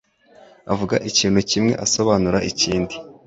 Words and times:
Avuga 0.73 0.95
ikintu 1.09 1.39
kimwe 1.49 1.73
asobanura 1.85 2.39
ikindi. 2.51 2.95